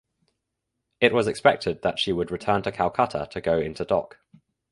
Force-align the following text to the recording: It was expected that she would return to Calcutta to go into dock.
It 0.99 1.13
was 1.13 1.27
expected 1.27 1.83
that 1.83 1.99
she 1.99 2.11
would 2.11 2.31
return 2.31 2.63
to 2.63 2.71
Calcutta 2.71 3.27
to 3.29 3.39
go 3.39 3.59
into 3.59 3.85
dock. 3.85 4.17